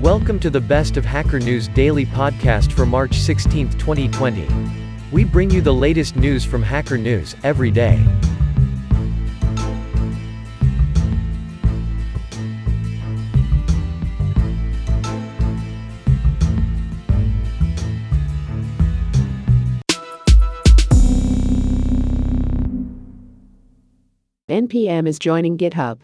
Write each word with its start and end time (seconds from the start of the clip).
Welcome 0.00 0.38
to 0.40 0.50
the 0.50 0.60
Best 0.60 0.98
of 0.98 1.06
Hacker 1.06 1.38
News 1.38 1.68
Daily 1.68 2.04
podcast 2.04 2.70
for 2.70 2.84
March 2.84 3.16
16, 3.18 3.70
2020. 3.78 4.46
We 5.10 5.24
bring 5.24 5.50
you 5.50 5.62
the 5.62 5.72
latest 5.72 6.16
news 6.16 6.44
from 6.44 6.62
Hacker 6.62 6.98
News 6.98 7.34
every 7.42 7.70
day. 7.70 8.04
NPM 24.50 25.08
is 25.08 25.18
joining 25.18 25.56
GitHub. 25.56 26.00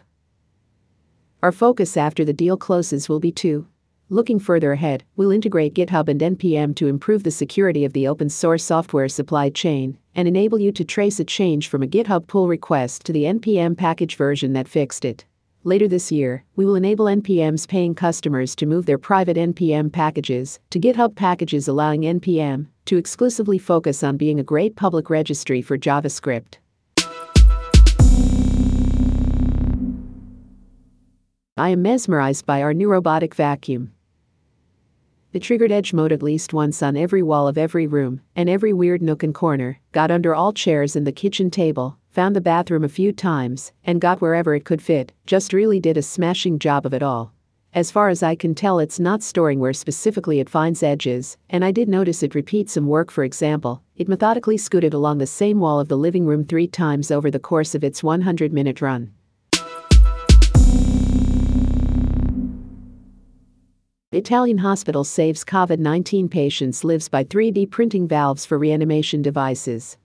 Our 1.43 1.51
focus 1.51 1.95
after 1.95 2.25
the 2.25 2.33
deal 2.33 2.57
closes 2.57 3.07
will 3.07 3.19
be 3.19 3.31
to 3.33 3.67
Looking 4.13 4.37
further 4.37 4.73
ahead, 4.73 5.03
we'll 5.15 5.31
integrate 5.31 5.73
GitHub 5.73 6.07
and 6.07 6.21
NPM 6.21 6.75
to 6.75 6.85
improve 6.85 7.23
the 7.23 7.31
security 7.31 7.83
of 7.83 7.93
the 7.93 8.07
open 8.07 8.29
source 8.29 8.63
software 8.63 9.09
supply 9.09 9.49
chain 9.49 9.97
and 10.13 10.27
enable 10.27 10.59
you 10.59 10.71
to 10.71 10.85
trace 10.85 11.19
a 11.19 11.23
change 11.23 11.67
from 11.67 11.81
a 11.81 11.87
GitHub 11.87 12.27
pull 12.27 12.47
request 12.47 13.05
to 13.05 13.11
the 13.11 13.23
NPM 13.23 13.75
package 13.75 14.15
version 14.15 14.53
that 14.53 14.67
fixed 14.67 15.03
it. 15.03 15.25
Later 15.63 15.87
this 15.87 16.11
year, 16.11 16.43
we 16.55 16.63
will 16.63 16.75
enable 16.75 17.05
NPM's 17.05 17.65
paying 17.65 17.95
customers 17.95 18.55
to 18.57 18.67
move 18.67 18.85
their 18.85 18.99
private 18.99 19.35
NPM 19.35 19.91
packages 19.91 20.59
to 20.69 20.79
GitHub 20.79 21.15
packages, 21.15 21.67
allowing 21.67 22.01
NPM 22.01 22.67
to 22.85 22.97
exclusively 22.97 23.57
focus 23.57 24.03
on 24.03 24.17
being 24.17 24.39
a 24.39 24.43
great 24.43 24.75
public 24.75 25.09
registry 25.09 25.63
for 25.63 25.75
JavaScript. 25.75 26.59
I 31.57 31.69
am 31.69 31.81
mesmerized 31.81 32.45
by 32.45 32.61
our 32.61 32.75
new 32.75 32.91
robotic 32.91 33.33
vacuum. 33.33 33.91
It 35.33 35.41
triggered 35.41 35.71
edge 35.71 35.93
mode 35.93 36.11
at 36.11 36.21
least 36.21 36.53
once 36.53 36.83
on 36.83 36.95
every 36.95 37.23
wall 37.23 37.47
of 37.47 37.57
every 37.57 37.87
room, 37.87 38.21
and 38.35 38.47
every 38.47 38.71
weird 38.71 39.01
nook 39.01 39.23
and 39.23 39.33
corner, 39.33 39.79
got 39.91 40.11
under 40.11 40.35
all 40.35 40.53
chairs 40.53 40.95
in 40.95 41.05
the 41.05 41.11
kitchen 41.11 41.49
table, 41.49 41.97
found 42.11 42.35
the 42.35 42.41
bathroom 42.41 42.83
a 42.83 42.87
few 42.87 43.11
times, 43.11 43.71
and 43.83 43.99
got 43.99 44.21
wherever 44.21 44.53
it 44.53 44.63
could 44.63 44.79
fit, 44.79 45.11
just 45.25 45.51
really 45.51 45.79
did 45.79 45.97
a 45.97 46.03
smashing 46.03 46.59
job 46.59 46.85
of 46.85 46.93
it 46.93 47.01
all. 47.01 47.33
As 47.73 47.89
far 47.89 48.09
as 48.09 48.21
I 48.21 48.35
can 48.35 48.53
tell, 48.53 48.77
it's 48.77 48.99
not 48.99 49.23
storing 49.23 49.59
where 49.59 49.73
specifically 49.73 50.39
it 50.39 50.51
finds 50.51 50.83
edges, 50.83 51.35
and 51.49 51.65
I 51.65 51.71
did 51.71 51.89
notice 51.89 52.21
it 52.21 52.35
repeat 52.35 52.69
some 52.69 52.85
work 52.85 53.09
for 53.09 53.23
example, 53.23 53.81
it 53.95 54.07
methodically 54.07 54.57
scooted 54.57 54.93
along 54.93 55.17
the 55.17 55.25
same 55.25 55.59
wall 55.59 55.79
of 55.79 55.87
the 55.87 55.97
living 55.97 56.27
room 56.27 56.45
three 56.45 56.67
times 56.67 57.09
over 57.09 57.31
the 57.31 57.39
course 57.39 57.73
of 57.73 57.83
its 57.83 58.03
100 58.03 58.53
minute 58.53 58.81
run. 58.81 59.11
Italian 64.13 64.59
hospital 64.59 65.03
saves 65.03 65.43
COVID 65.43 65.79
19 65.79 66.29
patients 66.29 66.83
lives 66.83 67.09
by 67.09 67.23
3D 67.23 67.71
printing 67.71 68.07
valves 68.07 68.45
for 68.45 68.59
reanimation 68.59 69.23
devices. 69.23 69.97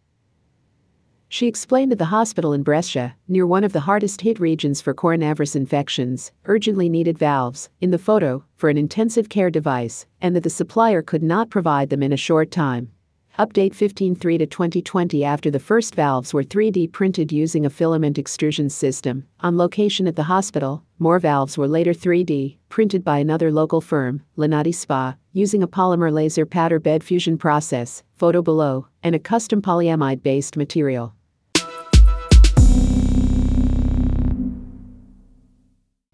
She 1.28 1.46
explained 1.46 1.92
that 1.92 1.98
the 1.98 2.06
hospital 2.06 2.54
in 2.54 2.62
Brescia, 2.62 3.16
near 3.28 3.46
one 3.46 3.64
of 3.64 3.74
the 3.74 3.80
hardest 3.80 4.22
hit 4.22 4.40
regions 4.40 4.80
for 4.80 4.94
coronavirus 4.94 5.56
infections, 5.56 6.32
urgently 6.46 6.88
needed 6.88 7.18
valves, 7.18 7.68
in 7.82 7.90
the 7.90 7.98
photo, 7.98 8.42
for 8.56 8.70
an 8.70 8.78
intensive 8.78 9.28
care 9.28 9.50
device, 9.50 10.06
and 10.22 10.34
that 10.34 10.42
the 10.42 10.48
supplier 10.48 11.02
could 11.02 11.22
not 11.22 11.50
provide 11.50 11.90
them 11.90 12.02
in 12.02 12.14
a 12.14 12.16
short 12.16 12.50
time. 12.50 12.90
Update 13.38 13.72
15.3 13.72 14.18
to 14.38 14.46
2020 14.46 15.22
after 15.22 15.48
the 15.48 15.60
first 15.60 15.94
valves 15.94 16.34
were 16.34 16.42
3D 16.42 16.90
printed 16.90 17.30
using 17.30 17.64
a 17.64 17.70
filament 17.70 18.18
extrusion 18.18 18.68
system. 18.68 19.28
On 19.38 19.56
location 19.56 20.08
at 20.08 20.16
the 20.16 20.24
hospital, 20.24 20.82
more 20.98 21.20
valves 21.20 21.56
were 21.56 21.68
later 21.68 21.92
3D 21.92 22.56
printed 22.68 23.04
by 23.04 23.18
another 23.18 23.52
local 23.52 23.80
firm, 23.80 24.24
Lonati 24.36 24.74
Spa, 24.74 25.14
using 25.32 25.62
a 25.62 25.68
polymer 25.68 26.12
laser 26.12 26.44
powder 26.44 26.80
bed 26.80 27.04
fusion 27.04 27.38
process, 27.38 28.02
photo 28.16 28.42
below, 28.42 28.88
and 29.04 29.14
a 29.14 29.20
custom 29.20 29.62
polyamide 29.62 30.20
based 30.20 30.56
material. 30.56 31.14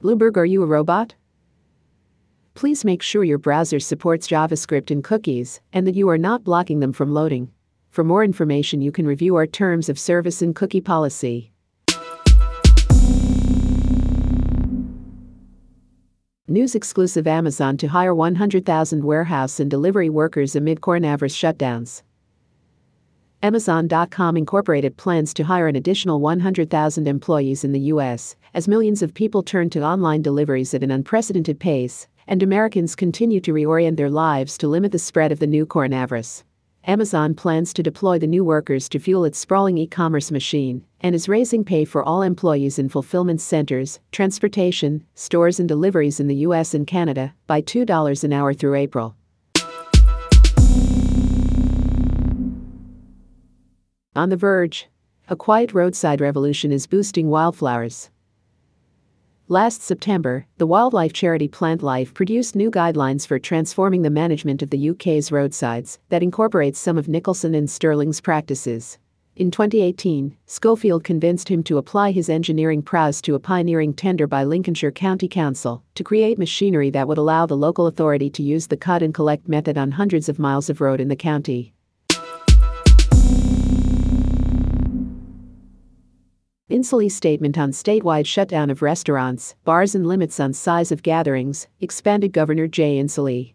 Bloomberg, 0.03 0.37
are 0.37 0.45
you 0.45 0.63
a 0.63 0.67
robot? 0.67 1.15
Please 2.55 2.85
make 2.85 3.03
sure 3.03 3.25
your 3.25 3.39
browser 3.39 3.79
supports 3.81 4.29
JavaScript 4.29 4.91
and 4.91 5.05
cookies 5.05 5.61
and 5.73 5.87
that 5.87 5.95
you 5.95 6.09
are 6.09 6.19
not 6.19 6.45
blocking 6.45 6.81
them 6.81 6.93
from 6.93 7.13
loading. 7.13 7.51
For 7.91 8.03
more 8.03 8.25
information, 8.25 8.81
you 8.81 8.91
can 8.91 9.07
review 9.07 9.37
our 9.37 9.47
terms 9.47 9.89
of 9.89 9.99
service 9.99 10.43
and 10.43 10.55
cookie 10.55 10.81
policy. 10.81 11.53
News 16.47 16.75
exclusive 16.75 17.27
Amazon 17.27 17.77
to 17.79 17.89
hire 17.89 18.15
100,000 18.15 19.03
warehouse 19.03 19.59
and 19.61 19.71
delivery 19.71 20.11
workers 20.11 20.55
amid 20.55 20.81
coronavirus 20.81 21.35
shutdowns. 21.35 22.03
Amazon.com 23.43 24.37
Incorporated 24.37 24.97
plans 24.97 25.35
to 25.35 25.45
hire 25.45 25.69
an 25.69 25.77
additional 25.77 26.21
100,000 26.21 27.09
employees 27.09 27.63
in 27.63 27.73
the 27.73 27.81
U.S. 27.93 28.37
as 28.55 28.69
millions 28.69 29.03
of 29.03 29.13
people 29.13 29.43
turn 29.43 29.69
to 29.71 29.83
online 29.83 30.23
deliveries 30.23 30.73
at 30.75 30.83
an 30.83 30.91
unprecedented 30.91 31.61
pace, 31.61 32.07
and 32.27 32.43
Americans 32.43 32.97
continue 32.97 33.41
to 33.41 33.53
reorient 33.53 33.97
their 33.97 34.11
lives 34.11 34.57
to 34.59 34.69
limit 34.69 34.93
the 34.93 34.99
spread 34.99 35.33
of 35.33 35.39
the 35.39 35.47
new 35.47 35.67
coronavirus. 35.67 36.43
Amazon 36.87 37.35
plans 37.35 37.73
to 37.73 37.83
deploy 37.83 38.19
the 38.19 38.27
new 38.27 38.45
workers 38.45 38.91
to 38.91 38.99
fuel 38.99 39.25
its 39.25 39.39
sprawling 39.39 39.79
e 39.79 39.87
commerce 39.87 40.31
machine 40.31 40.85
and 41.01 41.15
is 41.15 41.29
raising 41.29 41.65
pay 41.65 41.85
for 41.85 42.03
all 42.03 42.21
employees 42.21 42.79
in 42.79 42.91
fulfillment 42.91 43.41
centers, 43.41 44.01
transportation, 44.13 45.03
stores, 45.15 45.59
and 45.59 45.69
deliveries 45.69 46.21
in 46.21 46.27
the 46.27 46.45
US 46.47 46.75
and 46.75 46.87
Canada 46.87 47.35
by 47.47 47.63
$2 47.63 48.25
an 48.25 48.33
hour 48.33 48.53
through 48.53 48.75
April. 48.75 49.17
On 54.17 54.29
the 54.29 54.37
verge, 54.37 54.89
a 55.29 55.37
quiet 55.37 55.73
roadside 55.73 56.21
revolution 56.21 56.71
is 56.71 56.87
boosting 56.87 57.31
wildflowers. 57.31 58.11
Last 59.49 59.83
September, 59.83 60.47
the 60.57 60.67
wildlife 60.67 61.13
charity 61.13 61.49
Plantlife 61.49 62.15
produced 62.15 62.57
new 62.57 62.71
guidelines 62.71 63.27
for 63.27 63.39
transforming 63.39 64.01
the 64.01 64.09
management 64.09 64.63
of 64.63 64.71
the 64.71 64.89
UK's 64.89 65.31
roadsides 65.31 65.99
that 66.09 66.23
incorporates 66.23 66.81
some 66.81 66.97
of 66.97 67.09
Nicholson 67.09 67.55
and 67.55 67.69
Stirling's 67.69 68.23
practices. 68.23 68.97
In 69.37 69.51
2018, 69.51 70.35
Schofield 70.47 71.05
convinced 71.05 71.51
him 71.51 71.63
to 71.65 71.77
apply 71.77 72.13
his 72.13 72.31
engineering 72.31 72.81
prowess 72.81 73.21
to 73.21 73.35
a 73.35 73.39
pioneering 73.39 73.93
tender 73.93 74.27
by 74.27 74.45
Lincolnshire 74.45 74.93
County 74.93 75.29
Council 75.29 75.85
to 75.95 76.03
create 76.03 76.39
machinery 76.39 76.89
that 76.89 77.07
would 77.07 77.19
allow 77.19 77.45
the 77.45 77.55
local 77.55 77.87
authority 77.87 78.31
to 78.31 78.43
use 78.43 78.69
the 78.69 78.79
cut 78.79 79.03
and 79.03 79.13
collect 79.13 79.47
method 79.47 79.77
on 79.77 79.91
hundreds 79.91 80.31
of 80.31 80.39
miles 80.39 80.71
of 80.71 80.81
road 80.81 81.03
in 81.03 81.09
the 81.09 81.17
county. 81.17 81.74
Inslee's 86.71 87.15
statement 87.15 87.59
on 87.59 87.73
statewide 87.73 88.25
shutdown 88.25 88.71
of 88.71 88.81
restaurants, 88.81 89.55
bars, 89.65 89.95
and 89.95 90.07
limits 90.07 90.41
on 90.41 90.55
size 90.55 90.91
of 90.91 91.03
gatherings, 91.03 91.69
expanded 91.79 92.33
Governor 92.33 92.67
Jay 92.69 92.99
Inslee. 92.99 93.53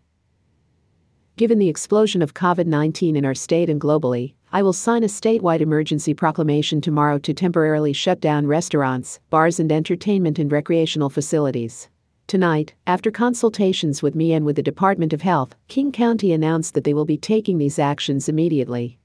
Given 1.35 1.57
the 1.57 1.69
explosion 1.69 2.21
of 2.21 2.35
COVID 2.35 2.67
19 2.67 3.15
in 3.15 3.25
our 3.25 3.33
state 3.33 3.67
and 3.67 3.81
globally, 3.81 4.35
I 4.51 4.61
will 4.61 4.73
sign 4.73 5.03
a 5.03 5.07
statewide 5.07 5.59
emergency 5.59 6.13
proclamation 6.13 6.81
tomorrow 6.81 7.17
to 7.17 7.33
temporarily 7.33 7.93
shut 7.93 8.21
down 8.21 8.45
restaurants, 8.45 9.19
bars, 9.31 9.59
and 9.59 9.71
entertainment 9.71 10.37
and 10.37 10.51
recreational 10.51 11.09
facilities. 11.09 11.89
Tonight, 12.27 12.75
after 12.85 13.09
consultations 13.09 14.03
with 14.03 14.13
me 14.13 14.33
and 14.33 14.45
with 14.45 14.55
the 14.55 14.61
Department 14.61 15.13
of 15.13 15.23
Health, 15.23 15.55
King 15.67 15.91
County 15.91 16.31
announced 16.31 16.75
that 16.75 16.83
they 16.83 16.93
will 16.93 17.05
be 17.05 17.17
taking 17.17 17.57
these 17.57 17.79
actions 17.79 18.29
immediately. 18.29 18.98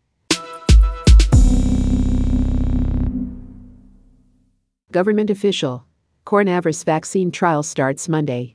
Government 4.95 5.29
official. 5.29 5.85
Coronavirus 6.25 6.85
vaccine 6.85 7.33
trial 7.33 7.65
starts 7.65 8.09
Monday. 8.09 8.55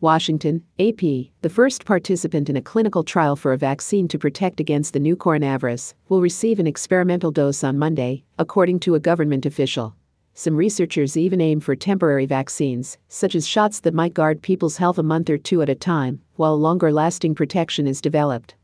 Washington, 0.00 0.62
AP, 0.78 1.00
the 1.40 1.50
first 1.50 1.84
participant 1.84 2.48
in 2.48 2.54
a 2.54 2.62
clinical 2.62 3.02
trial 3.02 3.34
for 3.34 3.52
a 3.52 3.58
vaccine 3.58 4.06
to 4.06 4.16
protect 4.16 4.60
against 4.60 4.92
the 4.92 5.00
new 5.00 5.16
coronavirus, 5.16 5.94
will 6.08 6.20
receive 6.20 6.60
an 6.60 6.68
experimental 6.68 7.32
dose 7.32 7.64
on 7.64 7.80
Monday, 7.80 8.22
according 8.38 8.78
to 8.78 8.94
a 8.94 9.00
government 9.00 9.44
official. 9.44 9.96
Some 10.34 10.54
researchers 10.54 11.16
even 11.16 11.40
aim 11.40 11.58
for 11.58 11.74
temporary 11.74 12.26
vaccines, 12.26 12.96
such 13.08 13.34
as 13.34 13.44
shots 13.44 13.80
that 13.80 13.94
might 13.94 14.14
guard 14.14 14.40
people's 14.40 14.76
health 14.76 14.98
a 14.98 15.02
month 15.02 15.28
or 15.28 15.36
two 15.36 15.62
at 15.62 15.68
a 15.68 15.74
time, 15.74 16.20
while 16.36 16.56
longer 16.56 16.92
lasting 16.92 17.34
protection 17.34 17.88
is 17.88 18.00
developed. 18.00 18.54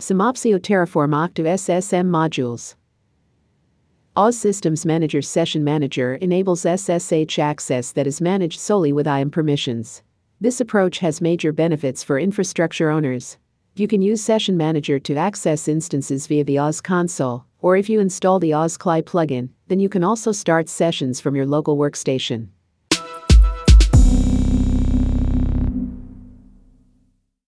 Simopsio 0.00 0.60
Terraform 0.60 1.12
Octave 1.12 1.44
SSM 1.44 2.06
modules. 2.08 2.76
AWS 4.16 4.34
Systems 4.34 4.86
Manager 4.86 5.20
Session 5.20 5.64
Manager 5.64 6.14
enables 6.14 6.60
SSH 6.60 7.40
access 7.40 7.90
that 7.90 8.06
is 8.06 8.20
managed 8.20 8.60
solely 8.60 8.92
with 8.92 9.08
IAM 9.08 9.32
permissions. 9.32 10.04
This 10.40 10.60
approach 10.60 11.00
has 11.00 11.20
major 11.20 11.52
benefits 11.52 12.04
for 12.04 12.16
infrastructure 12.16 12.90
owners. 12.90 13.38
You 13.74 13.88
can 13.88 14.00
use 14.00 14.22
Session 14.22 14.56
Manager 14.56 15.00
to 15.00 15.16
access 15.16 15.66
instances 15.66 16.28
via 16.28 16.44
the 16.44 16.54
AWS 16.54 16.80
console, 16.80 17.46
or 17.58 17.76
if 17.76 17.88
you 17.88 17.98
install 17.98 18.38
the 18.38 18.52
AWS 18.52 18.78
CLI 18.78 19.02
plugin, 19.02 19.48
then 19.66 19.80
you 19.80 19.88
can 19.88 20.04
also 20.04 20.30
start 20.30 20.68
sessions 20.68 21.20
from 21.20 21.34
your 21.34 21.46
local 21.46 21.76
workstation. 21.76 22.50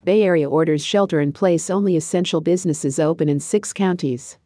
Bay 0.02 0.22
Area 0.22 0.48
orders 0.48 0.82
shelter 0.82 1.20
in 1.20 1.30
place 1.30 1.68
only 1.68 1.94
essential 1.94 2.40
businesses 2.40 2.98
open 2.98 3.28
in 3.28 3.38
six 3.38 3.70
counties. 3.74 4.38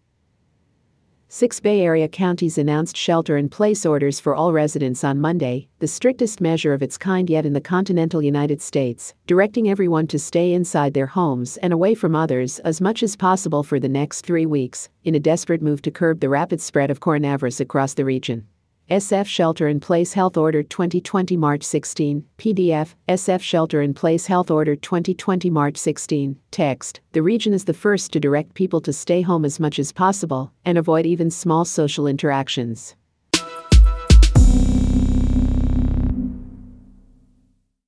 Six 1.29 1.61
Bay 1.61 1.81
Area 1.81 2.09
counties 2.09 2.59
announced 2.59 2.97
shelter 2.97 3.37
in 3.37 3.49
place 3.49 3.87
orders 3.87 4.19
for 4.19 4.35
all 4.35 4.53
residents 4.53 5.05
on 5.05 5.21
Monday, 5.21 5.69
the 5.79 5.87
strictest 5.87 6.41
measure 6.41 6.73
of 6.73 6.83
its 6.83 6.99
kind 6.99 7.31
yet 7.31 7.47
in 7.47 7.53
the 7.53 7.61
continental 7.61 8.21
United 8.21 8.61
States, 8.61 9.15
directing 9.29 9.71
everyone 9.71 10.09
to 10.09 10.19
stay 10.19 10.53
inside 10.53 10.93
their 10.93 11.07
homes 11.07 11.57
and 11.59 11.73
away 11.73 11.95
from 11.95 12.17
others 12.17 12.59
as 12.61 12.81
much 12.81 13.05
as 13.05 13.15
possible 13.15 13.63
for 13.63 13.79
the 13.79 13.89
next 13.89 14.27
three 14.27 14.47
weeks, 14.47 14.89
in 15.05 15.15
a 15.15 15.21
desperate 15.21 15.63
move 15.63 15.81
to 15.83 15.93
curb 15.93 16.19
the 16.19 16.29
rapid 16.29 16.61
spread 16.61 16.91
of 16.91 16.99
coronavirus 16.99 17.61
across 17.61 17.95
the 17.95 18.05
region. 18.05 18.45
SF 18.91 19.27
Shelter 19.27 19.67
in 19.67 19.81
Place 19.81 20.13
Health 20.13 20.37
Order 20.37 20.63
2020 20.63 21.39
March 21.39 21.63
16, 21.63 22.23
PDF, 22.37 22.95
SF 23.09 23.41
Shelter 23.41 23.81
in 23.81 23.95
Place 23.95 24.27
Health 24.27 24.51
Order 24.51 24.77
2020 24.77 25.49
March 25.49 25.79
16, 25.79 26.39
text. 26.51 27.01
The 27.13 27.23
region 27.23 27.55
is 27.55 27.65
the 27.65 27.73
first 27.73 28.13
to 28.13 28.21
direct 28.21 28.53
people 28.53 28.83
to 28.83 28.93
stay 28.93 29.23
home 29.23 29.47
as 29.47 29.59
much 29.59 29.79
as 29.79 29.91
possible 29.91 30.53
and 30.67 30.77
avoid 30.77 31.07
even 31.07 31.31
small 31.31 31.65
social 31.65 32.07
interactions. 32.07 32.95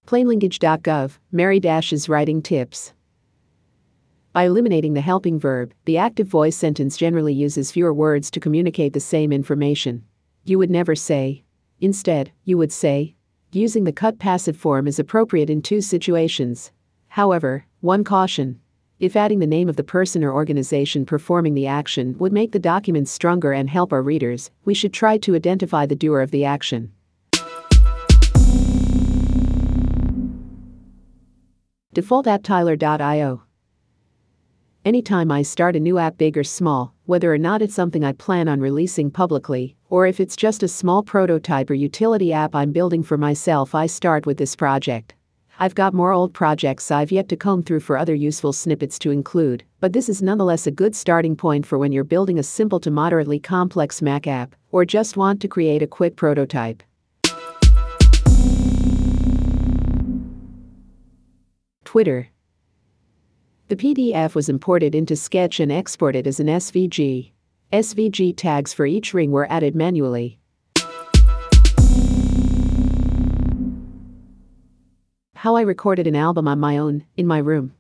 Plainlanguage.gov, 0.07 1.19
Mary 1.31 1.61
Dash's 1.61 2.09
writing 2.09 2.41
tips. 2.41 2.95
By 4.33 4.45
eliminating 4.45 4.95
the 4.95 5.03
helping 5.03 5.39
verb, 5.39 5.75
the 5.85 5.99
active 5.99 6.27
voice 6.27 6.57
sentence 6.57 6.97
generally 6.97 7.35
uses 7.35 7.71
fewer 7.71 7.93
words 7.93 8.31
to 8.31 8.41
communicate 8.41 8.95
the 8.95 9.01
same 9.01 9.31
information. 9.31 10.03
You 10.49 10.61
would 10.61 10.71
never 10.71 10.95
say. 10.95 11.43
Instead, 11.81 12.31
you 12.45 12.57
would 12.57 12.71
say. 12.71 13.17
Using 13.51 13.83
the 13.83 13.93
cut 13.93 14.21
passive 14.21 14.57
form 14.57 14.87
is 14.87 15.01
appropriate 15.01 15.51
in 15.51 15.61
two 15.61 15.81
situations. 15.81 16.71
However, 17.09 17.67
one 17.81 18.05
caution. 18.05 18.61
If 19.01 19.17
adding 19.17 19.41
the 19.41 19.47
name 19.49 19.69
of 19.69 19.75
the 19.75 19.83
person 19.83 20.23
or 20.23 20.33
organization 20.33 21.05
performing 21.05 21.55
the 21.55 21.67
action 21.67 22.17
would 22.19 22.33
make 22.33 22.53
the 22.53 22.61
document 22.61 23.09
stronger 23.09 23.53
and 23.53 23.69
help 23.69 23.93
our 23.93 24.03
readers, 24.03 24.53
we 24.65 24.73
should 24.73 24.93
try 24.93 25.19
to 25.19 25.35
identify 25.35 25.85
the 25.85 25.97
doer 25.97 26.21
of 26.21 26.31
the 26.31 26.45
action. 26.45 26.93
Default 31.93 32.29
at 32.29 32.45
Tyler.io. 32.45 33.46
Anytime 34.87 35.33
I 35.33 35.43
start 35.43 35.75
a 35.75 35.81
new 35.81 35.99
app, 35.99 36.17
big 36.17 36.39
or 36.39 36.45
small, 36.45 36.95
whether 37.07 37.35
or 37.35 37.39
not 37.39 37.61
it's 37.61 37.75
something 37.75 38.05
I 38.05 38.13
plan 38.13 38.47
on 38.47 38.61
releasing 38.61 39.11
publicly, 39.11 39.75
or 39.91 40.07
if 40.07 40.21
it's 40.21 40.37
just 40.37 40.63
a 40.63 40.69
small 40.69 41.03
prototype 41.03 41.71
or 41.71 41.75
utility 41.75 42.33
app 42.33 42.55
I'm 42.55 42.71
building 42.71 43.03
for 43.03 43.19
myself, 43.19 43.75
I 43.75 43.87
start 43.87 44.27
with 44.27 44.37
this 44.39 44.55
project. 44.55 45.17
I've 45.59 45.75
got 45.75 45.93
more 45.93 46.13
old 46.13 46.33
projects 46.33 46.93
I've 46.93 47.11
yet 47.11 47.29
to 47.31 47.37
comb 47.37 47.65
through 47.65 47.81
for 47.81 47.99
other 47.99 48.15
useful 48.15 48.53
snippets 48.53 48.97
to 49.01 49.11
include, 49.11 49.65
but 49.81 49.93
this 49.93 50.09
is 50.09 50.23
nonetheless 50.23 50.69
a 50.69 50.71
good 50.71 50.95
starting 50.95 51.35
point 51.35 51.67
for 51.67 51.79
when 51.79 51.91
you're 51.91 52.05
building 52.05 52.39
a 52.39 52.45
simple 52.45 52.79
to 52.79 52.91
moderately 52.93 53.41
complex 53.41 54.01
Mac 54.01 54.29
app, 54.29 54.55
or 54.71 54.85
just 54.85 55.17
want 55.17 55.41
to 55.41 55.49
create 55.49 55.83
a 55.83 55.89
quick 55.89 56.15
prototype. 56.15 56.85
Twitter 61.85 62.29
the 63.69 63.77
PDF 63.77 64.37
was 64.37 64.49
imported 64.49 64.95
into 64.95 65.17
Sketch 65.17 65.59
and 65.59 65.73
exported 65.73 66.29
as 66.29 66.39
an 66.39 66.47
SVG. 66.47 67.33
SVG 67.73 68.37
tags 68.37 68.73
for 68.73 68.87
each 68.87 69.13
ring 69.13 69.33
were 69.33 69.51
added 69.51 69.75
manually. 69.75 70.39
How 75.35 75.57
I 75.57 75.63
recorded 75.63 76.07
an 76.07 76.15
album 76.15 76.47
on 76.47 76.61
my 76.61 76.79
own, 76.79 77.05
in 77.17 77.27
my 77.27 77.39
room. 77.39 77.75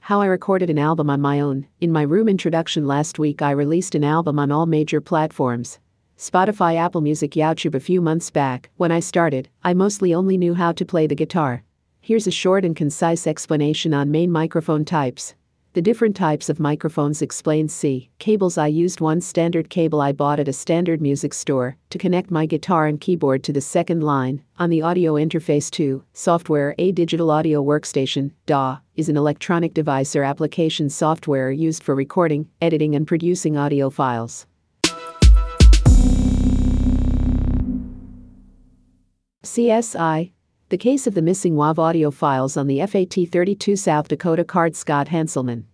How 0.00 0.20
I 0.20 0.26
recorded 0.26 0.68
an 0.68 0.78
album 0.78 1.08
on 1.08 1.22
my 1.22 1.40
own, 1.40 1.66
in 1.80 1.90
my 1.90 2.02
room 2.02 2.28
introduction 2.28 2.86
last 2.86 3.18
week. 3.18 3.40
I 3.40 3.52
released 3.52 3.94
an 3.94 4.04
album 4.04 4.38
on 4.38 4.52
all 4.52 4.66
major 4.66 5.00
platforms 5.00 5.78
Spotify, 6.18 6.76
Apple 6.76 7.00
Music, 7.00 7.32
YouTube 7.32 7.74
a 7.74 7.80
few 7.80 8.02
months 8.02 8.30
back. 8.30 8.68
When 8.76 8.92
I 8.92 9.00
started, 9.00 9.48
I 9.64 9.72
mostly 9.72 10.12
only 10.12 10.36
knew 10.36 10.52
how 10.54 10.72
to 10.72 10.84
play 10.84 11.06
the 11.06 11.14
guitar. 11.14 11.64
Here's 12.04 12.26
a 12.26 12.32
short 12.32 12.64
and 12.64 12.74
concise 12.74 13.28
explanation 13.28 13.94
on 13.94 14.10
main 14.10 14.32
microphone 14.32 14.84
types. 14.84 15.36
The 15.74 15.80
different 15.80 16.16
types 16.16 16.48
of 16.48 16.58
microphones 16.58 17.22
explained 17.22 17.70
C. 17.70 18.10
Cables 18.18 18.58
I 18.58 18.66
used 18.66 19.00
one 19.00 19.20
standard 19.20 19.70
cable 19.70 20.00
I 20.00 20.10
bought 20.10 20.40
at 20.40 20.48
a 20.48 20.52
standard 20.52 21.00
music 21.00 21.32
store 21.32 21.76
to 21.90 21.98
connect 21.98 22.32
my 22.32 22.44
guitar 22.44 22.88
and 22.88 23.00
keyboard 23.00 23.44
to 23.44 23.52
the 23.52 23.60
second 23.60 24.02
line. 24.02 24.42
On 24.58 24.68
the 24.68 24.82
audio 24.82 25.14
interface 25.14 25.70
2, 25.70 26.02
software 26.12 26.74
A 26.76 26.90
digital 26.90 27.30
audio 27.30 27.62
workstation, 27.62 28.32
DAW, 28.46 28.80
is 28.96 29.08
an 29.08 29.16
electronic 29.16 29.72
device 29.72 30.16
or 30.16 30.24
application 30.24 30.90
software 30.90 31.52
used 31.52 31.84
for 31.84 31.94
recording, 31.94 32.48
editing 32.60 32.96
and 32.96 33.06
producing 33.06 33.56
audio 33.56 33.90
files. 33.90 34.44
CSI 39.44 40.32
the 40.72 40.78
case 40.78 41.06
of 41.06 41.12
the 41.12 41.20
missing 41.20 41.54
WAV 41.54 41.76
audio 41.78 42.10
files 42.10 42.56
on 42.56 42.66
the 42.66 42.78
FAT32 42.78 43.78
South 43.78 44.08
Dakota 44.08 44.42
card 44.42 44.74
Scott 44.74 45.08
Hanselman. 45.08 45.64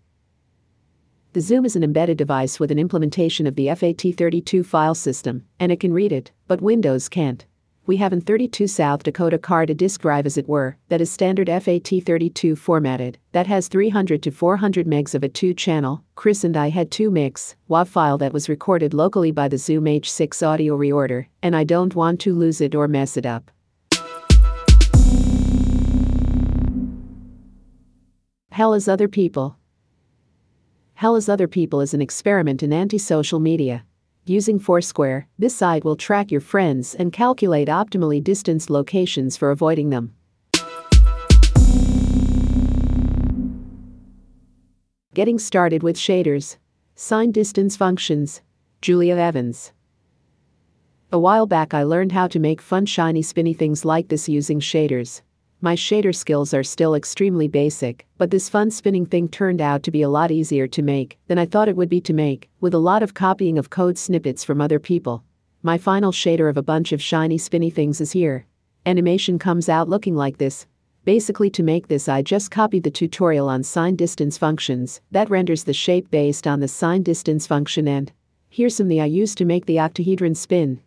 The 1.34 1.40
Zoom 1.40 1.64
is 1.64 1.76
an 1.76 1.84
embedded 1.84 2.18
device 2.18 2.58
with 2.58 2.72
an 2.72 2.80
implementation 2.80 3.46
of 3.46 3.54
the 3.54 3.68
FAT32 3.68 4.66
file 4.66 4.96
system, 4.96 5.44
and 5.60 5.70
it 5.70 5.78
can 5.78 5.92
read 5.92 6.10
it, 6.10 6.32
but 6.48 6.60
Windows 6.60 7.08
can't. 7.08 7.46
We 7.86 7.98
have 7.98 8.12
an 8.12 8.22
32 8.22 8.66
South 8.66 9.04
Dakota 9.04 9.38
card, 9.38 9.70
a 9.70 9.74
disk 9.74 10.00
drive 10.00 10.26
as 10.26 10.36
it 10.36 10.48
were, 10.48 10.76
that 10.88 11.00
is 11.00 11.12
standard 11.12 11.46
FAT32 11.46 12.58
formatted, 12.58 13.18
that 13.30 13.46
has 13.46 13.68
300 13.68 14.20
to 14.24 14.32
400 14.32 14.88
megs 14.88 15.14
of 15.14 15.22
a 15.22 15.28
2 15.28 15.54
channel. 15.54 16.02
Chris 16.16 16.42
and 16.42 16.56
I 16.56 16.70
had 16.70 16.90
2 16.90 17.08
mix, 17.08 17.54
WAV 17.70 17.86
file 17.86 18.18
that 18.18 18.32
was 18.32 18.48
recorded 18.48 18.94
locally 18.94 19.30
by 19.30 19.46
the 19.46 19.58
Zoom 19.58 19.84
H6 19.84 20.44
audio 20.44 20.76
reorder, 20.76 21.26
and 21.40 21.54
I 21.54 21.62
don't 21.62 21.94
want 21.94 22.18
to 22.22 22.34
lose 22.34 22.60
it 22.60 22.74
or 22.74 22.88
mess 22.88 23.16
it 23.16 23.26
up. 23.26 23.52
Hell 28.58 28.74
is 28.74 28.88
Other 28.88 29.06
People. 29.06 29.56
Hell 30.94 31.14
is 31.14 31.28
Other 31.28 31.46
People 31.46 31.80
is 31.80 31.94
an 31.94 32.02
experiment 32.02 32.60
in 32.60 32.72
anti-social 32.72 33.38
media. 33.38 33.84
Using 34.24 34.58
Foursquare, 34.58 35.28
this 35.38 35.54
site 35.54 35.84
will 35.84 35.94
track 35.94 36.32
your 36.32 36.40
friends 36.40 36.96
and 36.96 37.12
calculate 37.12 37.68
optimally 37.68 38.20
distanced 38.20 38.68
locations 38.68 39.36
for 39.36 39.52
avoiding 39.52 39.90
them. 39.90 40.12
Getting 45.14 45.38
started 45.38 45.84
with 45.84 45.94
shaders. 45.94 46.56
Sign 46.96 47.30
distance 47.30 47.76
functions. 47.76 48.42
Julia 48.82 49.14
Evans. 49.14 49.70
A 51.12 51.18
while 51.20 51.46
back, 51.46 51.72
I 51.74 51.84
learned 51.84 52.10
how 52.10 52.26
to 52.26 52.40
make 52.40 52.60
fun, 52.60 52.86
shiny, 52.86 53.22
spinny 53.22 53.54
things 53.54 53.84
like 53.84 54.08
this 54.08 54.28
using 54.28 54.58
shaders. 54.58 55.22
My 55.60 55.74
shader 55.74 56.14
skills 56.14 56.54
are 56.54 56.62
still 56.62 56.94
extremely 56.94 57.48
basic, 57.48 58.06
but 58.16 58.30
this 58.30 58.48
fun 58.48 58.70
spinning 58.70 59.04
thing 59.04 59.28
turned 59.28 59.60
out 59.60 59.82
to 59.82 59.90
be 59.90 60.02
a 60.02 60.08
lot 60.08 60.30
easier 60.30 60.68
to 60.68 60.82
make 60.82 61.18
than 61.26 61.36
I 61.36 61.46
thought 61.46 61.68
it 61.68 61.76
would 61.76 61.88
be 61.88 62.00
to 62.02 62.12
make, 62.12 62.48
with 62.60 62.74
a 62.74 62.78
lot 62.78 63.02
of 63.02 63.12
copying 63.12 63.58
of 63.58 63.68
code 63.68 63.98
snippets 63.98 64.44
from 64.44 64.60
other 64.60 64.78
people. 64.78 65.24
My 65.64 65.76
final 65.76 66.12
shader 66.12 66.48
of 66.48 66.56
a 66.56 66.62
bunch 66.62 66.92
of 66.92 67.02
shiny 67.02 67.38
spinny 67.38 67.70
things 67.70 68.00
is 68.00 68.12
here. 68.12 68.46
Animation 68.86 69.36
comes 69.36 69.68
out 69.68 69.88
looking 69.88 70.14
like 70.14 70.38
this. 70.38 70.64
Basically 71.04 71.50
to 71.50 71.64
make 71.64 71.88
this 71.88 72.08
I 72.08 72.22
just 72.22 72.52
copied 72.52 72.84
the 72.84 72.90
tutorial 72.92 73.48
on 73.48 73.64
sign 73.64 73.96
distance 73.96 74.38
functions 74.38 75.00
that 75.10 75.28
renders 75.28 75.64
the 75.64 75.72
shape 75.72 76.08
based 76.08 76.46
on 76.46 76.60
the 76.60 76.68
sign 76.68 77.02
distance 77.02 77.48
function 77.48 77.88
and 77.88 78.12
here's 78.48 78.76
some 78.76 78.86
the 78.86 79.00
I 79.00 79.06
used 79.06 79.36
to 79.38 79.44
make 79.44 79.66
the 79.66 79.80
octahedron 79.80 80.36
spin. 80.36 80.80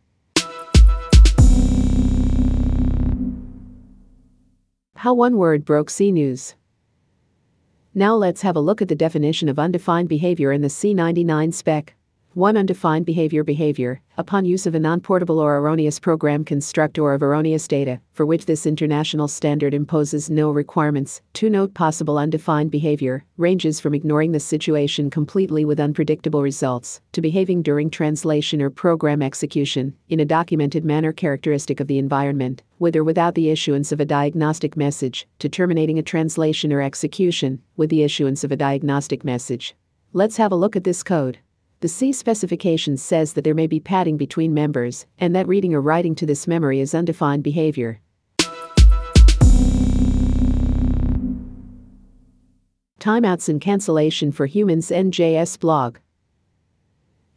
How 5.01 5.15
one 5.15 5.37
word 5.37 5.65
broke 5.65 5.89
CNews. 5.89 6.53
Now 7.95 8.13
let's 8.13 8.43
have 8.43 8.55
a 8.55 8.59
look 8.59 8.83
at 8.83 8.87
the 8.87 8.93
definition 8.93 9.49
of 9.49 9.57
undefined 9.57 10.07
behavior 10.07 10.51
in 10.51 10.61
the 10.61 10.67
C99 10.67 11.55
spec. 11.55 11.95
1. 12.33 12.55
Undefined 12.55 13.05
behavior 13.05 13.43
behavior, 13.43 14.01
upon 14.17 14.45
use 14.45 14.65
of 14.65 14.73
a 14.73 14.79
non-portable 14.79 15.37
or 15.37 15.57
erroneous 15.57 15.99
program 15.99 16.45
construct 16.45 16.97
or 16.97 17.13
of 17.13 17.21
erroneous 17.21 17.67
data, 17.67 17.99
for 18.13 18.25
which 18.25 18.45
this 18.45 18.65
international 18.65 19.27
standard 19.27 19.73
imposes 19.73 20.29
no 20.29 20.49
requirements. 20.49 21.21
2. 21.33 21.49
Note 21.49 21.73
possible 21.73 22.17
undefined 22.17 22.71
behavior, 22.71 23.25
ranges 23.35 23.81
from 23.81 23.93
ignoring 23.93 24.31
the 24.31 24.39
situation 24.39 25.09
completely 25.09 25.65
with 25.65 25.77
unpredictable 25.77 26.41
results, 26.41 27.01
to 27.11 27.19
behaving 27.19 27.61
during 27.61 27.89
translation 27.89 28.61
or 28.61 28.69
program 28.69 29.21
execution, 29.21 29.93
in 30.07 30.21
a 30.21 30.25
documented 30.25 30.85
manner 30.85 31.11
characteristic 31.11 31.81
of 31.81 31.87
the 31.87 31.97
environment, 31.97 32.63
with 32.79 32.95
or 32.95 33.03
without 33.03 33.35
the 33.35 33.49
issuance 33.49 33.91
of 33.91 33.99
a 33.99 34.05
diagnostic 34.05 34.77
message, 34.77 35.27
to 35.39 35.49
terminating 35.49 35.99
a 35.99 36.03
translation 36.03 36.71
or 36.71 36.81
execution, 36.81 37.61
with 37.75 37.89
the 37.89 38.03
issuance 38.03 38.45
of 38.45 38.53
a 38.53 38.55
diagnostic 38.55 39.25
message. 39.25 39.75
Let's 40.13 40.37
have 40.37 40.53
a 40.53 40.55
look 40.55 40.77
at 40.77 40.85
this 40.85 41.03
code. 41.03 41.39
The 41.81 41.87
C 41.87 42.13
specification 42.13 42.95
says 42.95 43.33
that 43.33 43.43
there 43.43 43.55
may 43.55 43.65
be 43.65 43.79
padding 43.79 44.15
between 44.15 44.53
members, 44.53 45.07
and 45.17 45.35
that 45.35 45.47
reading 45.47 45.73
or 45.73 45.81
writing 45.81 46.13
to 46.13 46.27
this 46.27 46.45
memory 46.45 46.79
is 46.79 46.93
undefined 46.93 47.41
behavior. 47.41 48.01
Timeouts 52.99 53.49
and 53.49 53.59
cancellation 53.59 54.31
for 54.31 54.45
humans 54.45 54.91
NJS 54.91 55.59
blog. 55.59 55.97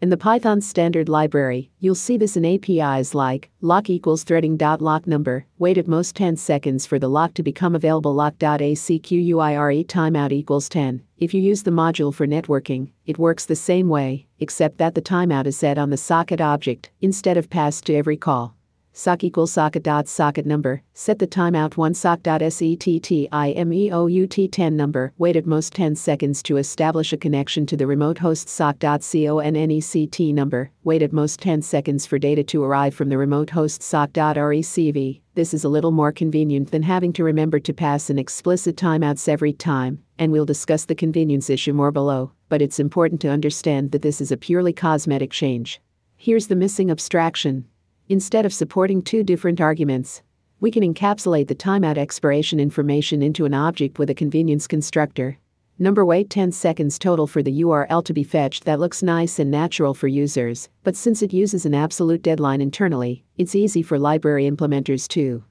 In 0.01 0.11
the 0.11 0.17
Python 0.19 0.61
standard 0.61 1.09
library, 1.09 1.71
you'll 1.79 1.95
see 1.95 2.19
this 2.19 2.37
in 2.37 2.45
APIs 2.45 3.15
like 3.15 3.51
lock 3.61 3.89
equals 3.89 4.23
threading 4.23 4.57
dot 4.57 4.83
lock 4.83 5.07
number, 5.07 5.47
wait 5.59 5.79
at 5.79 5.89
most 5.89 6.15
10 6.17 6.37
seconds 6.37 6.85
for 6.85 6.99
the 6.99 7.09
lock 7.09 7.33
to 7.35 7.43
become 7.43 7.75
available 7.75 8.13
lock 8.13 8.37
dot 8.39 8.61
lock.acquire 8.61 9.85
timeout 9.85 10.33
equals 10.33 10.69
10. 10.69 11.03
If 11.17 11.33
you 11.33 11.41
use 11.41 11.63
the 11.63 11.71
module 11.71 12.13
for 12.13 12.27
networking, 12.27 12.91
it 13.07 13.19
works 13.19 13.47
the 13.47 13.57
same 13.57 13.89
way, 13.89 14.27
except 14.41 14.77
that 14.79 14.95
the 14.95 15.01
timeout 15.01 15.47
is 15.47 15.57
set 15.57 15.79
on 15.79 15.91
the 15.91 15.97
socket 15.97 16.41
object 16.41 16.91
instead 17.01 17.37
of 17.37 17.49
passed 17.49 17.87
to 17.87 17.95
every 17.95 18.17
call 18.17 18.55
sock 18.97 19.25
equals 19.25 19.51
socket 19.51 19.83
dot 19.83 20.07
socket 20.07 20.47
number, 20.47 20.81
set 20.93 21.19
the 21.19 21.27
timeout 21.27 21.77
one 21.77 21.93
sock 21.93 22.23
dot 22.23 22.41
settimeout 22.41 24.53
10 24.53 24.77
number, 24.77 25.13
wait 25.19 25.35
at 25.35 25.47
most 25.47 25.73
10 25.73 25.97
seconds 25.97 26.45
to 26.45 26.59
establish 26.59 27.13
a 27.13 27.17
connection 27.17 27.67
to 27.67 27.77
the 27.77 27.89
remote 27.89 28.19
host 28.19 28.49
sock 28.49 28.79
dot 28.79 29.01
connect 29.01 30.33
number, 30.33 30.71
wait 30.85 31.03
at 31.03 31.13
most 31.13 31.41
10 31.41 31.61
seconds 31.61 32.07
for 32.07 32.21
data 32.21 32.45
to 32.45 32.63
arrive 32.63 32.95
from 32.95 33.09
the 33.09 33.19
remote 33.19 33.51
host 33.51 33.83
sock 33.83 34.13
dot 34.13 34.37
recv. 34.37 35.21
This 35.35 35.53
is 35.53 35.65
a 35.65 35.69
little 35.69 35.91
more 35.91 36.13
convenient 36.13 36.71
than 36.71 36.85
having 36.85 37.13
to 37.15 37.25
remember 37.25 37.59
to 37.59 37.73
pass 37.73 38.11
an 38.11 38.19
explicit 38.21 38.77
timeouts 38.77 39.29
every 39.29 39.53
time, 39.53 40.05
and 40.21 40.31
we'll 40.31 40.47
discuss 40.47 40.85
the 40.85 40.95
convenience 40.95 41.51
issue 41.51 41.73
more 41.73 41.91
below, 41.91 42.31
but 42.49 42.63
it's 42.63 42.79
important 42.79 43.21
to 43.23 43.29
understand 43.29 43.91
that 43.91 44.03
this 44.03 44.21
is 44.21 44.31
a 44.31 44.37
purely 44.37 44.73
cosmetic 44.73 45.33
change. 45.33 45.81
Here's 46.17 46.47
the 46.47 46.55
missing 46.55 46.93
abstraction. 46.93 47.65
Instead 48.11 48.45
of 48.45 48.53
supporting 48.53 49.01
two 49.01 49.23
different 49.23 49.63
arguments, 49.63 50.21
we 50.61 50.71
can 50.71 50.83
encapsulate 50.83 51.49
the 51.49 51.55
timeout 51.55 51.97
expiration 51.97 52.61
information 52.61 53.23
into 53.23 53.47
an 53.47 53.55
object 53.55 53.99
with 53.99 54.11
a 54.11 54.15
convenience 54.15 54.67
constructor. 54.67 55.39
Number 55.79 56.05
wait 56.05 56.29
10 56.29 56.53
seconds 56.53 56.99
total 56.99 57.27
for 57.27 57.43
the 57.43 57.63
URL 57.63 58.05
to 58.05 58.13
be 58.13 58.23
fetched 58.23 58.67
that 58.67 58.79
looks 58.79 59.03
nice 59.03 59.39
and 59.39 59.51
natural 59.51 59.95
for 59.95 60.07
users, 60.07 60.69
but 60.83 60.97
since 60.97 61.23
it 61.23 61.33
uses 61.33 61.65
an 61.65 61.73
absolute 61.73 62.21
deadline 62.21 62.61
internally, 62.61 63.25
it's 63.39 63.55
easy 63.55 63.81
for 63.81 63.99
library 63.99 64.49
implementers 64.49 65.09
too. 65.09 65.43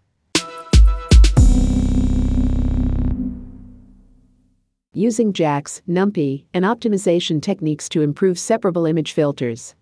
Using 4.93 5.33
JAX, 5.33 5.81
NumPy, 5.89 6.45
and 6.53 6.63
optimization 6.65 7.41
techniques 7.41 7.89
to 7.89 8.03
improve 8.03 8.37
separable 8.37 8.85
image 8.85 9.13
filters. 9.13 9.73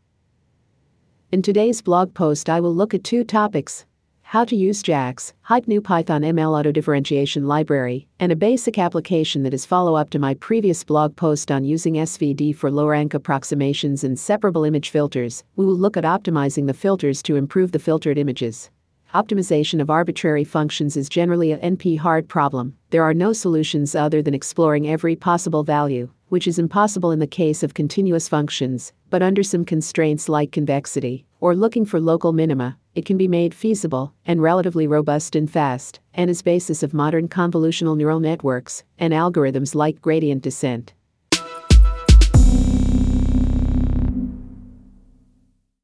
In 1.31 1.41
today's 1.41 1.81
blog 1.81 2.13
post, 2.13 2.49
I 2.49 2.59
will 2.59 2.75
look 2.75 2.93
at 2.93 3.05
two 3.05 3.23
topics 3.23 3.85
how 4.21 4.43
to 4.43 4.53
use 4.53 4.83
JAX, 4.83 5.33
Hype 5.43 5.65
New 5.65 5.79
Python 5.79 6.23
ML 6.23 6.59
Auto 6.59 6.73
Differentiation 6.73 7.47
Library, 7.47 8.05
and 8.19 8.33
a 8.33 8.35
basic 8.35 8.77
application 8.77 9.43
that 9.43 9.53
is 9.53 9.65
follow 9.65 9.95
up 9.95 10.09
to 10.09 10.19
my 10.19 10.33
previous 10.33 10.83
blog 10.83 11.15
post 11.15 11.49
on 11.49 11.63
using 11.63 11.93
SVD 11.93 12.53
for 12.53 12.69
low 12.69 12.85
rank 12.85 13.13
approximations 13.13 14.03
and 14.03 14.19
separable 14.19 14.65
image 14.65 14.89
filters. 14.89 15.45
We 15.55 15.65
will 15.65 15.77
look 15.77 15.95
at 15.95 16.03
optimizing 16.03 16.67
the 16.67 16.73
filters 16.73 17.23
to 17.23 17.37
improve 17.37 17.71
the 17.71 17.79
filtered 17.79 18.17
images. 18.17 18.69
Optimization 19.13 19.79
of 19.79 19.89
arbitrary 19.89 20.43
functions 20.43 20.97
is 20.97 21.07
generally 21.07 21.53
a 21.53 21.59
NP 21.59 21.97
hard 21.99 22.27
problem. 22.27 22.75
There 22.89 23.03
are 23.03 23.13
no 23.13 23.31
solutions 23.31 23.95
other 23.95 24.21
than 24.21 24.33
exploring 24.33 24.89
every 24.89 25.15
possible 25.15 25.63
value 25.63 26.09
which 26.31 26.47
is 26.47 26.57
impossible 26.57 27.11
in 27.11 27.19
the 27.19 27.27
case 27.27 27.61
of 27.61 27.73
continuous 27.73 28.29
functions, 28.29 28.93
but 29.09 29.21
under 29.21 29.43
some 29.43 29.65
constraints 29.65 30.29
like 30.29 30.49
convexity, 30.49 31.25
or 31.41 31.53
looking 31.53 31.83
for 31.83 31.99
local 31.99 32.31
minima, 32.31 32.77
it 32.95 33.05
can 33.05 33.17
be 33.17 33.27
made 33.27 33.53
feasible 33.53 34.13
and 34.25 34.41
relatively 34.41 34.87
robust 34.87 35.35
and 35.35 35.51
fast, 35.51 35.99
and 36.13 36.29
is 36.29 36.41
basis 36.41 36.83
of 36.83 36.93
modern 36.93 37.27
convolutional 37.27 37.97
neural 37.97 38.21
networks 38.21 38.85
and 38.97 39.11
algorithms 39.11 39.75
like 39.75 39.99
gradient 39.99 40.41
descent. 40.41 40.93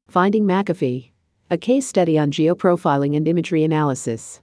Finding 0.08 0.44
McAfee, 0.44 1.10
a 1.50 1.58
case 1.58 1.86
study 1.86 2.18
on 2.18 2.30
geoprofiling 2.30 3.14
and 3.14 3.28
imagery 3.28 3.64
analysis. 3.64 4.40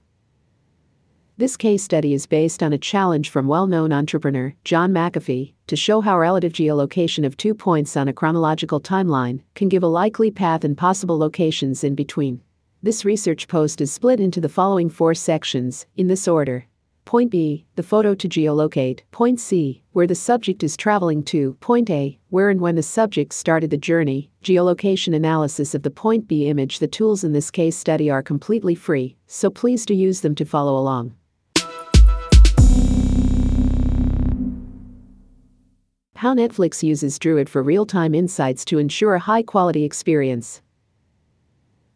This 1.38 1.58
case 1.58 1.82
study 1.82 2.14
is 2.14 2.24
based 2.24 2.62
on 2.62 2.72
a 2.72 2.78
challenge 2.78 3.28
from 3.28 3.46
well 3.46 3.66
known 3.66 3.92
entrepreneur 3.92 4.54
John 4.64 4.90
McAfee 4.90 5.52
to 5.66 5.76
show 5.76 6.00
how 6.00 6.18
relative 6.18 6.54
geolocation 6.54 7.26
of 7.26 7.36
two 7.36 7.52
points 7.52 7.94
on 7.94 8.08
a 8.08 8.12
chronological 8.14 8.80
timeline 8.80 9.42
can 9.54 9.68
give 9.68 9.82
a 9.82 9.86
likely 9.86 10.30
path 10.30 10.64
and 10.64 10.78
possible 10.78 11.18
locations 11.18 11.84
in 11.84 11.94
between. 11.94 12.40
This 12.82 13.04
research 13.04 13.48
post 13.48 13.82
is 13.82 13.92
split 13.92 14.18
into 14.18 14.40
the 14.40 14.48
following 14.48 14.88
four 14.88 15.12
sections, 15.12 15.84
in 15.94 16.06
this 16.06 16.26
order. 16.26 16.64
Point 17.04 17.30
B, 17.30 17.66
the 17.74 17.82
photo 17.82 18.14
to 18.14 18.28
geolocate. 18.30 19.00
Point 19.10 19.38
C, 19.38 19.82
where 19.92 20.06
the 20.06 20.14
subject 20.14 20.62
is 20.62 20.74
traveling 20.74 21.22
to. 21.24 21.52
Point 21.60 21.90
A, 21.90 22.18
where 22.30 22.48
and 22.48 22.62
when 22.62 22.76
the 22.76 22.82
subject 22.82 23.34
started 23.34 23.68
the 23.68 23.76
journey. 23.76 24.30
Geolocation 24.42 25.14
analysis 25.14 25.74
of 25.74 25.82
the 25.82 25.90
Point 25.90 26.28
B 26.28 26.48
image. 26.48 26.78
The 26.78 26.88
tools 26.88 27.24
in 27.24 27.34
this 27.34 27.50
case 27.50 27.76
study 27.76 28.08
are 28.08 28.22
completely 28.22 28.74
free, 28.74 29.18
so 29.26 29.50
please 29.50 29.84
do 29.84 29.92
use 29.92 30.22
them 30.22 30.34
to 30.36 30.46
follow 30.46 30.78
along. 30.78 31.14
How 36.16 36.34
Netflix 36.34 36.82
uses 36.82 37.18
Druid 37.18 37.46
for 37.50 37.62
real 37.62 37.84
time 37.84 38.14
insights 38.14 38.64
to 38.66 38.78
ensure 38.78 39.16
a 39.16 39.18
high 39.18 39.42
quality 39.42 39.84
experience. 39.84 40.62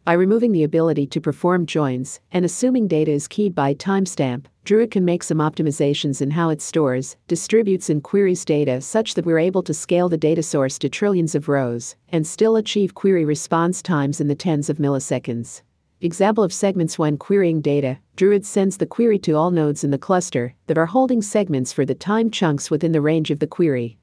By 0.05 0.12
removing 0.12 0.53
the 0.53 0.65
ability 0.65 1.07
to 1.07 1.23
perform 1.23 1.65
joins 1.65 2.21
and 2.31 2.45
assuming 2.45 2.87
data 2.87 3.12
is 3.12 3.27
keyed 3.27 3.55
by 3.55 3.73
timestamp, 3.73 4.45
Druid 4.65 4.91
can 4.91 5.07
make 5.07 5.23
some 5.23 5.39
optimizations 5.39 6.21
in 6.21 6.33
how 6.33 6.50
it 6.50 6.61
stores, 6.61 7.17
distributes, 7.29 7.89
and 7.89 8.05
queries 8.05 8.45
data 8.45 8.83
such 8.83 9.15
that 9.15 9.25
we're 9.25 9.39
able 9.39 9.62
to 9.62 9.73
scale 9.73 10.11
the 10.11 10.19
data 10.19 10.43
source 10.43 10.79
to 10.81 10.91
trillions 10.91 11.35
of 11.35 11.49
rows 11.49 11.97
and 12.11 12.27
still 12.27 12.57
achieve 12.57 12.93
query 12.93 13.25
response 13.25 13.81
times 13.81 14.21
in 14.21 14.29
the 14.29 14.35
tens 14.35 14.69
of 14.69 14.77
milliseconds. 14.77 15.62
Example 16.03 16.45
of 16.45 16.53
segments 16.53 16.99
when 16.99 17.17
querying 17.17 17.62
data 17.62 17.99
Druid 18.17 18.45
sends 18.45 18.77
the 18.77 18.85
query 18.85 19.19
to 19.21 19.33
all 19.33 19.50
nodes 19.50 19.83
in 19.83 19.91
the 19.91 19.97
cluster 19.97 20.55
that 20.67 20.77
are 20.77 20.85
holding 20.85 21.23
segments 21.23 21.73
for 21.73 21.87
the 21.87 21.95
time 21.95 22.31
chunks 22.31 22.71
within 22.71 22.93
the 22.93 23.00
range 23.00 23.31
of 23.31 23.39
the 23.39 23.47
query. 23.47 23.97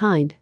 Kind. 0.00 0.34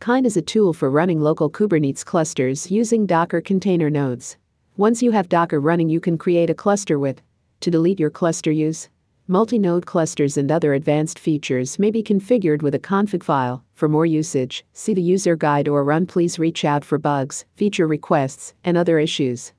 Kind 0.00 0.24
is 0.24 0.38
a 0.38 0.40
tool 0.40 0.72
for 0.72 0.88
running 0.90 1.20
local 1.20 1.50
Kubernetes 1.50 2.02
clusters 2.02 2.70
using 2.70 3.04
Docker 3.04 3.42
container 3.42 3.90
nodes. 3.90 4.38
Once 4.78 5.02
you 5.02 5.10
have 5.10 5.28
Docker 5.28 5.60
running, 5.60 5.90
you 5.90 6.00
can 6.00 6.16
create 6.16 6.48
a 6.48 6.54
cluster 6.54 6.98
with. 6.98 7.20
To 7.60 7.70
delete 7.70 8.00
your 8.00 8.08
cluster 8.08 8.50
use, 8.50 8.88
multi 9.28 9.58
node 9.58 9.84
clusters 9.84 10.38
and 10.38 10.50
other 10.50 10.72
advanced 10.72 11.18
features 11.18 11.78
may 11.78 11.90
be 11.90 12.02
configured 12.02 12.62
with 12.62 12.74
a 12.74 12.78
config 12.78 13.22
file. 13.22 13.62
For 13.74 13.90
more 13.90 14.06
usage, 14.06 14.64
see 14.72 14.94
the 14.94 15.02
user 15.02 15.36
guide 15.36 15.68
or 15.68 15.84
run. 15.84 16.06
Please 16.06 16.38
reach 16.38 16.64
out 16.64 16.82
for 16.82 16.96
bugs, 16.96 17.44
feature 17.56 17.86
requests, 17.86 18.54
and 18.64 18.78
other 18.78 18.98
issues. 18.98 19.52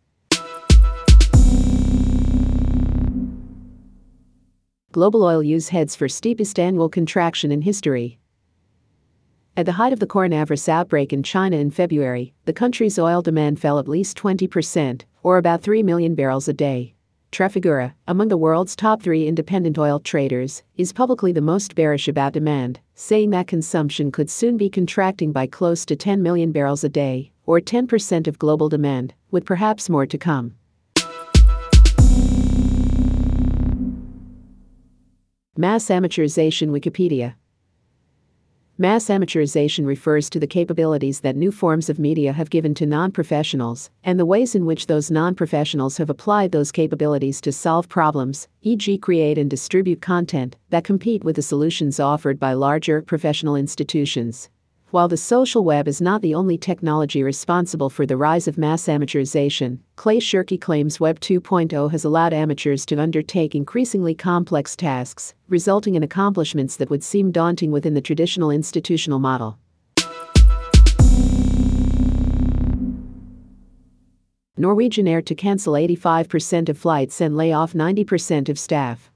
Global 4.92 5.22
oil 5.22 5.44
use 5.44 5.70
heads 5.70 5.96
for 5.96 6.10
steepest 6.10 6.58
annual 6.58 6.90
contraction 6.90 7.52
in 7.52 7.62
history. 7.62 8.18
At 9.58 9.66
the 9.66 9.72
height 9.72 9.94
of 9.94 10.02
the 10.02 10.08
coronavirus 10.08 10.68
outbreak 10.68 11.14
in 11.14 11.24
China 11.24 11.56
in 11.56 11.72
February, 11.72 12.34
the 12.44 12.52
country's 12.52 13.00
oil 13.00 13.22
demand 13.22 13.58
fell 13.58 13.80
at 13.80 13.88
least 13.88 14.18
20%, 14.18 15.04
or 15.24 15.38
about 15.38 15.62
3 15.62 15.82
million 15.82 16.14
barrels 16.14 16.50
a 16.50 16.54
day. 16.54 16.94
Trafigura, 17.32 17.94
among 18.06 18.28
the 18.28 18.36
world's 18.36 18.76
top 18.76 19.02
three 19.02 19.26
independent 19.26 19.78
oil 19.78 20.02
traders, 20.02 20.62
is 20.76 20.92
publicly 20.92 21.32
the 21.32 21.40
most 21.40 21.74
bearish 21.74 22.10
about 22.10 22.34
demand, 22.34 22.82
saying 22.96 23.30
that 23.30 23.48
consumption 23.48 24.12
could 24.12 24.30
soon 24.30 24.58
be 24.58 24.70
contracting 24.70 25.32
by 25.32 25.48
close 25.48 25.86
to 25.86 25.96
10 25.96 26.22
million 26.22 26.52
barrels 26.52 26.84
a 26.84 26.90
day, 26.90 27.32
or 27.46 27.62
10% 27.62 28.28
of 28.28 28.38
global 28.38 28.68
demand, 28.68 29.14
with 29.32 29.46
perhaps 29.46 29.90
more 29.90 30.06
to 30.06 30.18
come. 30.18 30.56
Mass 35.56 35.86
amateurization 35.86 36.72
Wikipedia 36.72 37.36
Mass 38.78 39.06
amateurization 39.06 39.86
refers 39.86 40.30
to 40.30 40.38
the 40.38 40.48
capabilities 40.48 41.22
that 41.22 41.38
new 41.38 41.50
forms 41.50 41.90
of 41.90 41.98
media 41.98 42.34
have 42.34 42.50
given 42.50 42.74
to 42.74 42.86
non 42.86 43.10
professionals, 43.10 43.90
and 44.04 44.20
the 44.20 44.26
ways 44.26 44.54
in 44.54 44.66
which 44.66 44.88
those 44.88 45.10
non 45.10 45.34
professionals 45.34 45.96
have 45.96 46.10
applied 46.10 46.52
those 46.52 46.74
capabilities 46.74 47.40
to 47.40 47.54
solve 47.54 47.88
problems, 47.88 48.50
e.g., 48.64 48.98
create 48.98 49.38
and 49.38 49.50
distribute 49.50 50.02
content, 50.02 50.58
that 50.72 50.84
compete 50.84 51.24
with 51.24 51.38
the 51.38 51.42
solutions 51.42 52.02
offered 52.02 52.38
by 52.38 52.52
larger 52.52 53.02
professional 53.02 53.56
institutions. 53.56 54.50
While 54.92 55.08
the 55.08 55.18
social 55.18 55.64
web 55.64 55.88
is 55.88 56.00
not 56.00 56.22
the 56.22 56.36
only 56.36 56.60
technology 56.60 57.24
responsible 57.24 57.90
for 57.90 58.06
the 58.06 58.16
rise 58.16 58.48
of 58.48 58.58
mass 58.58 58.86
amateurization, 58.86 59.80
Clay 59.96 60.20
Shirky 60.20 60.62
claims 60.62 61.00
Web 61.00 61.20
2.0 61.20 61.90
has 61.90 62.06
allowed 62.06 62.34
amateurs 62.34 62.86
to 62.86 63.02
undertake 63.02 63.56
increasingly 63.56 64.14
complex 64.14 64.76
tasks, 64.76 65.34
resulting 65.50 65.96
in 65.96 66.04
accomplishments 66.04 66.78
that 66.78 66.92
would 66.92 67.04
seem 67.04 67.32
daunting 67.32 67.72
within 67.72 67.96
the 67.96 68.00
traditional 68.00 68.52
institutional 68.52 69.18
model. 69.18 69.58
Norwegian 74.56 75.08
Air 75.08 75.22
to 75.24 75.36
cancel 75.36 75.74
85% 75.74 76.70
of 76.70 76.78
flights 76.78 77.20
and 77.20 77.36
lay 77.36 77.52
off 77.52 77.74
90% 77.74 78.50
of 78.50 78.60
staff. 78.60 79.12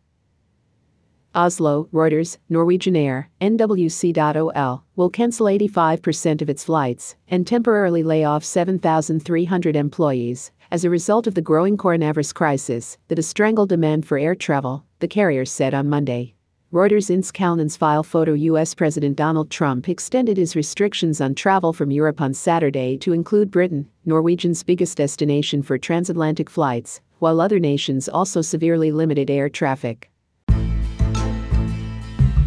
Oslo, 1.36 1.88
Reuters, 1.94 2.38
Norwegian 2.50 2.96
Air, 2.96 3.30
NWC.OL, 3.40 4.84
will 4.96 5.10
cancel 5.10 5.46
85% 5.46 6.42
of 6.42 6.50
its 6.50 6.64
flights 6.64 7.16
and 7.28 7.46
temporarily 7.46 8.04
lay 8.04 8.24
off 8.24 8.44
7,300 8.44 9.76
employees 9.76 10.52
as 10.72 10.84
a 10.84 10.90
result 10.90 11.28
of 11.28 11.36
the 11.36 11.42
growing 11.42 11.78
coronavirus 11.78 12.34
crisis 12.34 12.98
that 13.08 13.18
has 13.18 13.28
strangled 13.28 13.70
demand 13.70 14.06
for 14.08 14.18
air 14.18 14.36
travel, 14.36 14.86
the 15.00 15.08
carrier 15.08 15.46
said 15.46 15.74
on 15.74 15.90
Monday. 15.90 16.36
Reuters 16.72 17.10
Ints 17.10 17.32
Kalnins 17.32 17.76
file 17.76 18.04
photo 18.04 18.34
U.S. 18.34 18.76
President 18.76 19.16
Donald 19.16 19.50
Trump 19.50 19.90
extended 19.90 20.38
his 20.38 20.56
restrictions 20.56 21.20
on 21.20 21.34
travel 21.34 21.74
from 21.74 21.90
Europe 21.90 22.22
on 22.22 22.32
Saturday 22.32 22.96
to 23.00 23.14
include 23.14 23.50
Britain, 23.50 23.90
Norwegian's 24.06 24.62
biggest 24.62 24.98
destination 24.98 25.64
for 25.64 25.80
transatlantic 25.80 26.48
flights, 26.48 27.02
while 27.18 27.42
other 27.42 27.60
nations 27.60 28.08
also 28.08 28.42
severely 28.42 28.92
limited 28.92 29.32
air 29.32 29.50
traffic. 29.50 30.09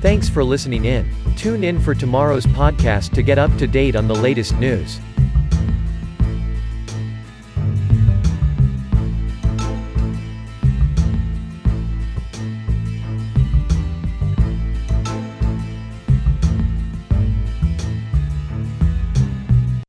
Thanks 0.02 0.28
for 0.28 0.42
listening 0.42 0.86
in. 0.86 1.08
Tune 1.36 1.62
in 1.62 1.78
for 1.78 1.94
tomorrow's 1.94 2.44
podcast 2.44 3.12
to 3.12 3.22
get 3.22 3.38
up 3.38 3.56
to 3.58 3.68
date 3.68 3.94
on 3.94 4.08
the 4.08 4.14
latest 4.16 4.58
news. 4.58 4.98